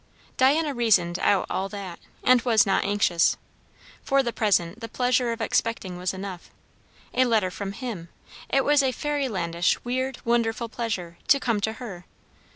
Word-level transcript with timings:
Diana 0.35 0.73
reasoned 0.73 1.19
out 1.19 1.45
all 1.47 1.69
that, 1.69 1.99
and 2.23 2.41
was 2.41 2.65
not 2.65 2.83
anxious. 2.83 3.37
For 4.01 4.23
the 4.23 4.33
present, 4.33 4.79
the 4.79 4.87
pleasure 4.89 5.31
of 5.31 5.41
expecting 5.41 5.95
was 5.95 6.11
enough. 6.11 6.49
A 7.13 7.23
letter 7.25 7.51
from 7.51 7.73
him; 7.73 8.09
it 8.49 8.65
was 8.65 8.81
a 8.81 8.93
fairylandish, 8.93 9.77
weird, 9.85 10.17
wonderful 10.25 10.69
pleasure, 10.69 11.19
to 11.27 11.39
come 11.39 11.61
to 11.61 11.73
her. 11.73 12.05